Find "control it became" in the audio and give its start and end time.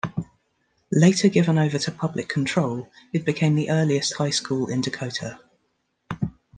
2.27-3.53